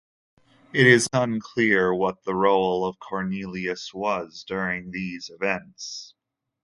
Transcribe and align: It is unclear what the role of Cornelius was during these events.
It 0.73 0.87
is 0.87 1.07
unclear 1.13 1.93
what 1.93 2.23
the 2.23 2.33
role 2.33 2.87
of 2.87 2.97
Cornelius 2.97 3.93
was 3.93 4.43
during 4.43 4.89
these 4.89 5.29
events. 5.29 6.15